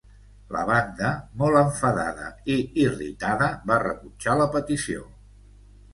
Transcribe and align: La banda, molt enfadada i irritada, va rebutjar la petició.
La 0.53 0.61
banda, 0.69 1.09
molt 1.41 1.59
enfadada 1.59 2.31
i 2.55 2.57
irritada, 2.85 3.51
va 3.73 3.81
rebutjar 3.85 4.39
la 4.41 4.49
petició. 4.57 5.05